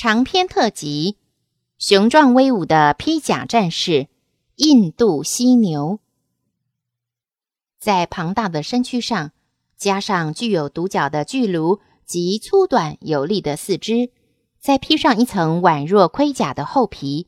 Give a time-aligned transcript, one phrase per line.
[0.00, 1.16] 长篇特辑：
[1.76, 4.06] 雄壮威武的披甲战士——
[4.54, 5.98] 印度犀牛，
[7.80, 9.32] 在庞大的身躯上
[9.76, 14.12] 加上具有独角的巨颅及粗短有力的四肢，
[14.60, 17.26] 再披上一层宛若盔甲的厚皮，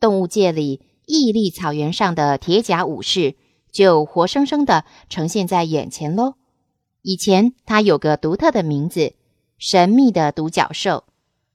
[0.00, 3.36] 动物界里屹立草原上的铁甲武士
[3.70, 6.34] 就活生生的呈现在眼前喽。
[7.02, 9.14] 以前，它有个独特的名字——
[9.56, 11.04] 神秘的独角兽。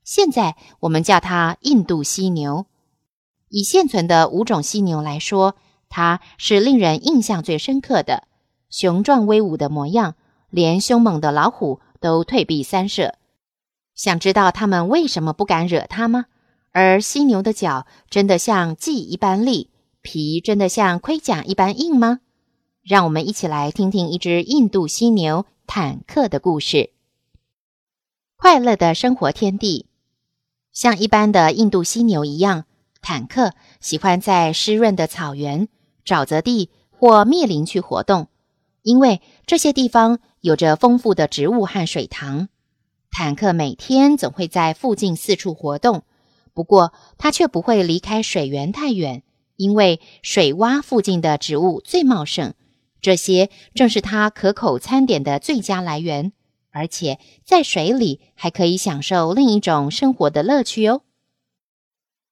[0.03, 2.65] 现在我们叫它印度犀牛。
[3.49, 5.55] 以现存的五种犀牛来说，
[5.89, 8.27] 它是令人印象最深刻的。
[8.69, 10.15] 雄壮威武的模样，
[10.49, 13.15] 连凶猛的老虎都退避三舍。
[13.93, 16.25] 想知道它们为什么不敢惹它吗？
[16.71, 19.69] 而犀牛的角真的像戟一般利，
[20.01, 22.21] 皮真的像盔甲一般硬吗？
[22.81, 26.89] 让我们一起来听听一只印度犀牛坦克的故事。
[28.35, 29.85] 快乐的生活天地。
[30.73, 32.65] 像一般的印度犀牛一样，
[33.01, 35.67] 坦克喜欢在湿润的草原、
[36.03, 38.27] 沼泽地或密林去活动，
[38.81, 42.49] 因为这些地方有着丰富的植物和水塘。
[43.11, 46.01] 坦克每天总会在附近四处活动，
[46.55, 49.21] 不过它却不会离开水源太远，
[49.55, 52.55] 因为水洼附近的植物最茂盛，
[52.99, 56.33] 这些正是它可口餐点的最佳来源。
[56.73, 61.03] 而且在水里还可以享受另一种生活的乐趣哦。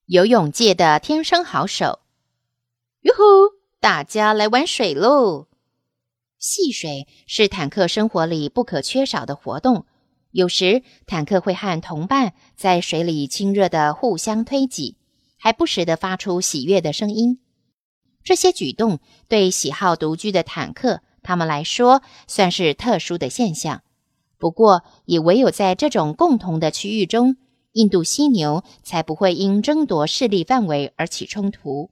[0.07, 1.99] 游泳界的天生好手，
[3.01, 3.21] 哟呼！
[3.79, 5.47] 大家来玩水喽！
[6.37, 9.85] 戏水是坦克生活里不可缺少的活动。
[10.31, 14.97] 有时坦克会和同伴在水里亲热的互相推挤，
[15.37, 17.39] 还不时的发出喜悦的声音。
[18.23, 23.83] 这些举动对喜好独居的坦克他们来说算是特殊的现象。
[24.41, 27.37] 不过，也唯有在这种共同的区域中，
[27.73, 31.91] 印度犀牛才不会因争夺势力范围而起冲突。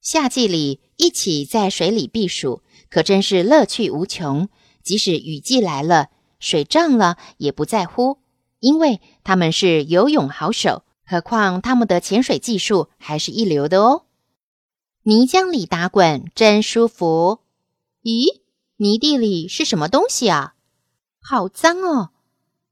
[0.00, 4.48] 夏季里一起在水里避暑，可真是乐趣无穷。
[4.82, 6.08] 即使雨季来了，
[6.40, 8.18] 水涨了也不在乎，
[8.58, 10.82] 因为他们是游泳好手。
[11.06, 14.02] 何况他们的潜水技术还是一流的哦。
[15.04, 17.38] 泥浆里打滚真舒服。
[18.02, 18.40] 咦，
[18.76, 20.54] 泥地里是什么东西啊？
[21.20, 22.10] 好脏哦！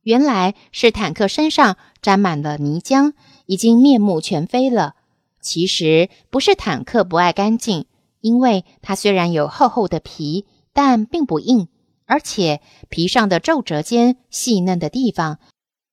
[0.02, 3.12] 原来是坦克身上沾满了泥浆，
[3.46, 4.94] 已经面目全非了。
[5.40, 7.86] 其实不是坦克不爱干净，
[8.20, 11.68] 因为它虽然有厚厚的皮，但并不硬，
[12.06, 15.38] 而且皮上的皱褶间细嫩的地方，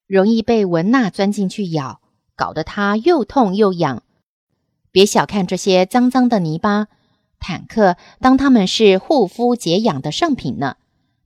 [0.07, 2.01] 容易被蚊蜡钻进去咬，
[2.35, 4.03] 搞得它又痛又痒。
[4.91, 6.87] 别小看这些脏脏的泥巴，
[7.39, 10.77] 坦克当它们是护肤解痒的圣品呢。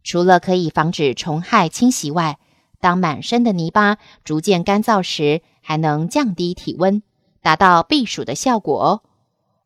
[0.07, 2.39] 除了可以防止虫害侵袭外，
[2.79, 7.03] 当满身的泥巴逐渐干燥时，还能降低体温，
[7.41, 9.03] 达到避暑的效果哦。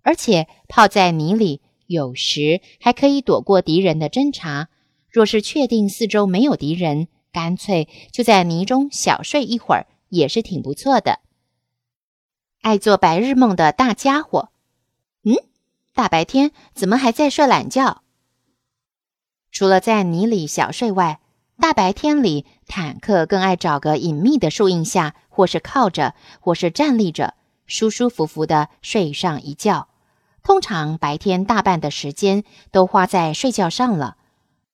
[0.01, 4.69] 而且泡在泥里，有时还可以躲过敌人的侦查。
[5.11, 11.19] 若是确定四周没有敌人，干脆就在泥中小睡一会儿，也是挺不错的。
[12.61, 14.49] 爱做白日梦的大家伙，
[15.23, 15.35] 嗯，
[15.93, 18.01] 大白天怎么还在睡懒觉？
[19.51, 21.19] 除了在泥里小睡外，
[21.59, 27.35] 大白天里，坦克更爱找个隐秘的树荫下，或是靠着，或是站立着，
[27.67, 29.89] 舒舒服服的睡上一觉。
[30.41, 34.15] 通常白天大半的时间都花在睡觉上了。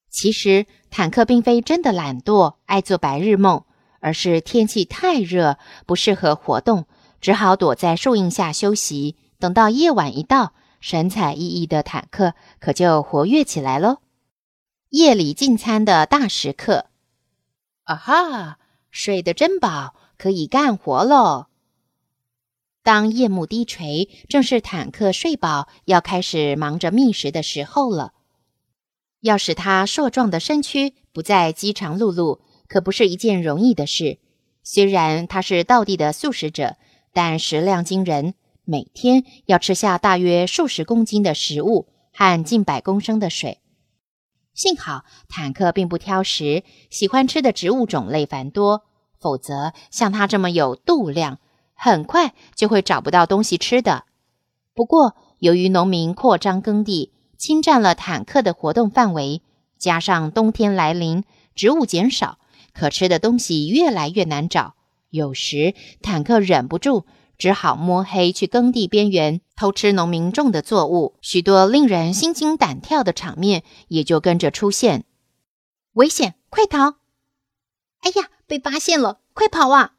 [0.10, 3.64] 其实，坦克并非真的懒惰，爱做白日梦，
[4.00, 6.86] 而是天气太热，不适合活动，
[7.20, 9.18] 只好躲在树荫下休息。
[9.40, 13.98] 等到夜晚一到，神采奕奕的坦克可就活跃起来喽。
[14.90, 16.86] 夜里进餐的大时刻，
[17.84, 18.58] 啊哈，
[18.90, 21.48] 睡得真饱，可以干活喽。
[22.84, 28.14] 当夜幕低垂，正是坦克睡饱要开始忙着觅食的时候了。
[29.20, 32.40] 要使他硕壮的身躯不再饥肠辘辘，
[32.70, 34.20] 可不是一件容易的事。
[34.64, 36.78] 虽然他是道地的素食者，
[37.12, 43.60] 但食量惊人，每天要吃下大约数十公斤的食物和近百公升的水。
[44.58, 48.86] 幸好坦克并不挑食，喜欢吃的植物种类繁多，
[49.20, 51.38] 否则像它这么有度量，
[51.76, 54.06] 很快就会找不到东西吃的。
[54.74, 59.44] 不过，由于农民扩张耕地，侵占了坦克的活动范围，
[59.78, 61.24] 加上冬天来临，
[61.54, 62.40] 植物减少，
[62.74, 64.74] 可吃的东西越来越难找。
[65.12, 67.06] 有时，坦克忍不住。
[67.38, 75.06] 只好摸黑去耕地边缘偷吃农民种的作物，许多令人心惊胆跳的场面也就跟着出现。
[75.94, 76.96] 危险，快逃！
[78.02, 79.94] 哎呀，被发现了，快跑啊！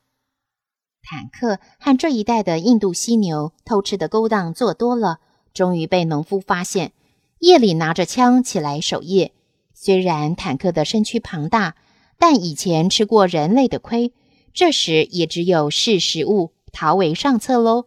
[1.03, 5.21] 坦克和这一带的印度犀牛偷吃的勾当做多了，
[5.55, 6.93] 终于被农夫发现，
[7.39, 9.33] 夜里拿着枪起来守夜。
[9.75, 11.77] 虽然坦克的身躯庞大，
[12.19, 14.13] 但以前吃过人类的亏，
[14.53, 16.53] 这时也只有视食物。
[16.73, 17.87] 逃为上策喽！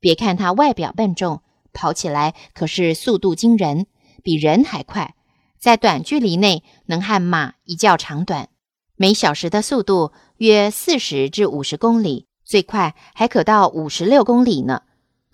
[0.00, 1.42] 别看它外表笨重，
[1.72, 3.86] 跑起来可是速度惊人，
[4.22, 5.14] 比人还快，
[5.58, 8.48] 在短距离内能和马一较长短，
[8.96, 14.82] 每小时的速度约四十至五十公里，最快还可到五十六公里呢。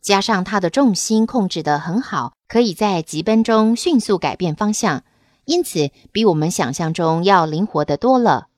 [0.00, 5.02] 加上它的重心控制得很好，可以在急奔中迅速改变方向，
[5.46, 8.48] 因此比我们想象中要灵活得多了。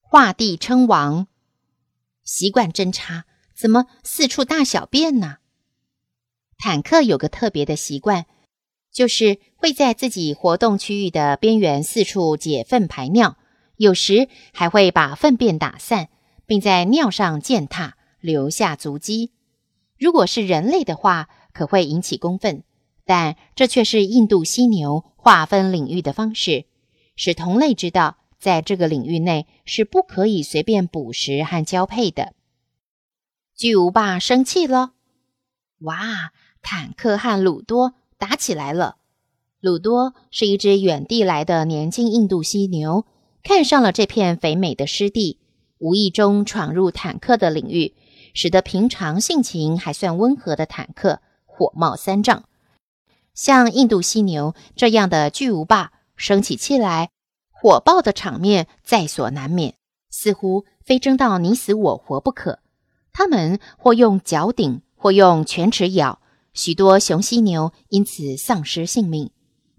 [0.00, 1.26] 画地称王。
[2.24, 3.24] 习惯侦查，
[3.54, 5.38] 怎么四处大小便呢？
[6.58, 8.26] 坦克有个特别的习惯，
[8.92, 13.36] 就是会在自己活动区域的边缘四处解粪排尿，
[13.76, 16.08] 有时还会把粪便打散，
[16.46, 19.32] 并在尿上践踏，留下足迹。
[19.98, 22.62] 如果是人类的话，可会引起公愤，
[23.04, 26.66] 但这却是印度犀牛划分领域的方式，
[27.16, 28.18] 使同类知道。
[28.42, 32.32] 在这个领域内是不可以随便捕食和交配的。
[33.54, 34.94] 巨无霸生气了，
[35.82, 36.32] 哇！
[36.60, 38.96] 坦克和鲁多打起来了。
[39.60, 43.06] 鲁多是一只远地来的年轻印度犀牛，
[43.44, 45.38] 看上了这片肥美的湿地，
[45.78, 47.94] 无意中闯入坦克的领域，
[48.34, 52.42] 使得平常性情还算温和的坦克火冒三丈。
[53.34, 57.10] 像印度犀牛这样的巨无霸生起气来。
[57.62, 59.76] 火爆的场面在所难免，
[60.10, 62.58] 似乎非争到你死我活不可。
[63.12, 66.20] 他们或用脚顶，或用犬齿咬，
[66.52, 69.30] 许多雄犀牛因此丧失性命。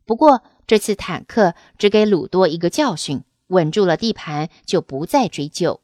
[0.06, 5.82] 不过这次坦克只给鲁多一个教训，稳住了地盘，就不再追究。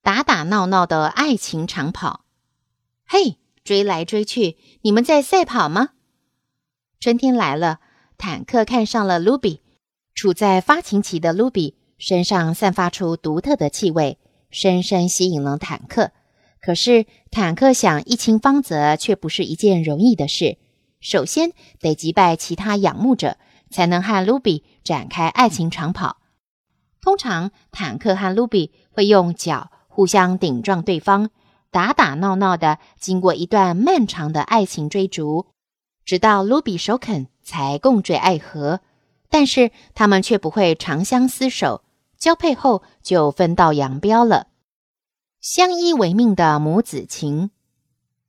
[0.00, 2.24] 打打闹闹的爱情长跑，
[3.06, 5.90] 嘿，追来追去，你们在赛跑吗？
[6.98, 7.80] 春天来了，
[8.16, 9.60] 坦克看上了卢比。
[10.16, 14.18] 处在发情期的卢比身上散发出独特的气味，
[14.50, 16.10] 深深吸引了坦克。
[16.58, 20.56] 可是坦克想一清芳泽，却不是一件容易的事。
[21.00, 23.36] 首先得击败其他仰慕者，
[23.70, 26.16] 才能和卢比展开爱情长跑。
[27.02, 31.28] 通常坦克和卢比会用脚互相顶撞对方，
[31.70, 35.48] 打打闹闹的，经过一段漫长的爱情追逐，
[36.06, 38.80] 直到卢比首肯，才共坠爱河。
[39.38, 41.84] 但是他们却不会长相厮守，
[42.16, 44.46] 交配后就分道扬镳了。
[45.42, 47.50] 相依为命的母子情，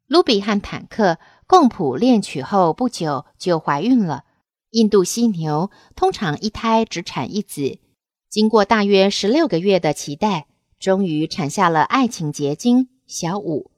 [0.07, 1.17] 卢比和坦克
[1.47, 4.25] 共谱恋曲后不久就怀孕了。
[4.71, 7.79] 印度犀牛通常一胎只产一子，
[8.27, 10.47] 经过大约十六个月的期待，
[10.77, 13.71] 终于产下了爱情结晶小五。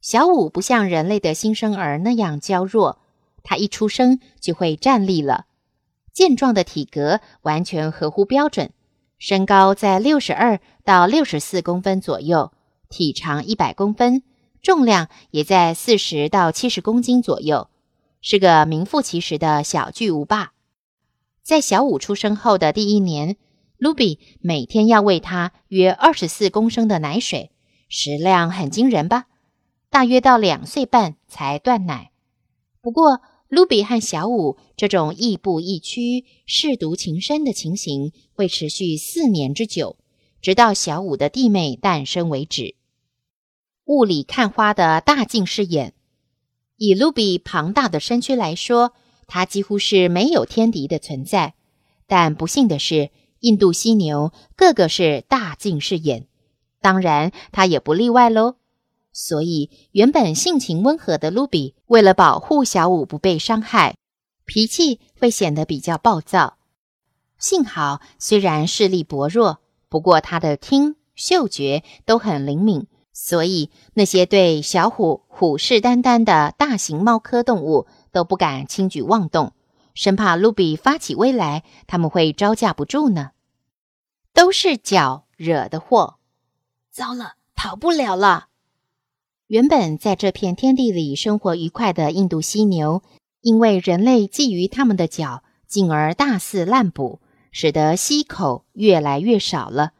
[0.00, 2.98] 小五不像人类的新生儿那样娇弱，
[3.44, 5.45] 他一出生就会站立了。
[6.16, 8.72] 健壮的体格完全合乎标准，
[9.18, 12.54] 身高在六十二到六十四公分左右，
[12.88, 14.22] 体长一百公分，
[14.62, 17.68] 重量也在四十到七十公斤左右，
[18.22, 20.52] 是个名副其实的小巨无霸。
[21.42, 23.36] 在小五出生后的第一年，
[23.76, 27.50] 卢比每天要喂他约二十四公升的奶水，
[27.90, 29.26] 食量很惊人吧？
[29.90, 32.10] 大约到两岁半才断奶。
[32.80, 33.20] 不过，
[33.56, 39.96] 卢比和小五这种亦步亦趋、舐犊情深的情形会持续四年之久，
[40.42, 42.74] 直到小五的弟妹诞生为止。
[43.86, 45.94] 雾里看花的大近视眼，
[46.76, 48.92] 以卢比庞大的身躯来说，
[49.26, 51.54] 它几乎是没有天敌的存在。
[52.06, 53.08] 但不幸的是，
[53.40, 56.26] 印度犀牛个个是大近视眼，
[56.82, 58.56] 当然它也不例外喽。
[59.18, 63.96] 所以，原本性情温和的卢比，为了保护小五不被伤害，
[64.44, 66.58] 脾气会显得比较暴躁。
[67.38, 79.54] 幸好，虽然视力薄弱，不过他的听、嗅觉都很灵敏，所以那些对小虎虎视眈眈的大型猫科动物都不敢轻举妄动，
[79.94, 83.30] 生怕卢比发起威来，他们会招架不住呢。
[84.34, 86.18] 都是脚惹的祸。
[86.92, 88.48] 糟了，逃不了了！
[89.48, 93.04] 原本在这片天地里生活愉快的印度犀牛，
[93.42, 97.20] 因为人类觊觎它们的角，进而大肆滥捕，
[97.52, 99.92] 使得溪口越来越少了。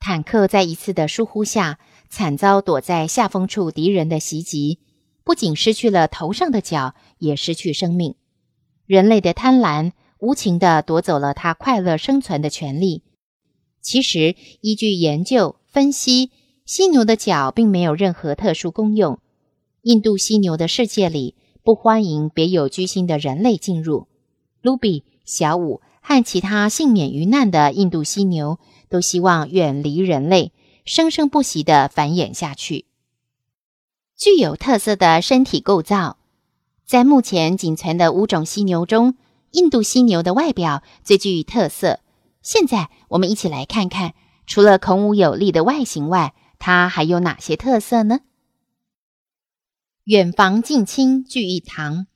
[0.00, 4.80] 坦克在一次的疏忽下，惨遭躲在下风处敌人的袭击，
[5.22, 8.16] 不仅失去了头上的角，也失去生命。
[8.86, 13.04] 人类的贪婪无情地夺走了它快乐生存的权利。
[13.80, 16.32] 其实，依据研究分析，
[16.74, 19.18] 犀牛的角并没有任何特殊功用。
[19.82, 24.08] 印度犀牛的世界里不欢迎别有居心的人类进入。
[24.62, 28.58] 卢比、小五和其他幸免于难的印度犀牛。
[28.88, 30.52] 都希望远离人类，
[30.86, 32.86] 生生不息的繁衍下去。
[34.16, 36.16] 具有特色的身体构造，
[36.86, 39.16] 在目前仅存的五种犀牛中，
[39.50, 42.00] 印度犀牛的外表最具特色。
[42.40, 44.14] 现在，我们一起来看看，
[44.46, 46.32] 除了孔武有力的外形外，
[46.64, 48.20] 它还有哪些特色呢？
[50.04, 52.06] 远房近亲聚一堂。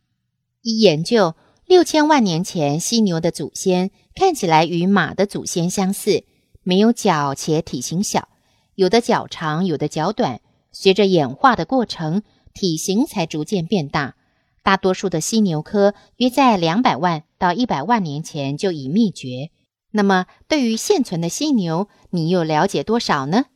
[0.63, 1.35] 一研究，
[1.65, 6.23] 六千万年前犀牛的祖先看起来与马的祖先相似。
[6.63, 8.29] 没有脚且体型小，
[8.77, 10.41] 有的脚长，有的脚短。
[10.71, 12.23] 随着演化的过程，
[12.55, 14.15] 体型才逐渐变大。
[14.63, 19.51] 大多数的犀牛科约在两百万到一百万年前就已灭绝。
[19.91, 23.47] 那么，对于现存的犀牛，你又了解多少呢？